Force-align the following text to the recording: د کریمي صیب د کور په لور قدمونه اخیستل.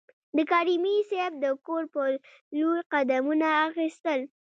د 0.35 0.37
کریمي 0.51 0.95
صیب 1.09 1.31
د 1.43 1.45
کور 1.65 1.83
په 1.93 2.01
لور 2.57 2.77
قدمونه 2.93 3.47
اخیستل. 3.67 4.19